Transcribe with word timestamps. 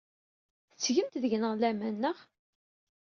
Tettgemt 0.73 1.19
deg-neɣ 1.23 1.53
laman, 1.55 1.95
naɣ? 2.01 2.17